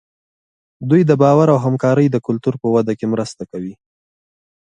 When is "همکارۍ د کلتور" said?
1.65-2.53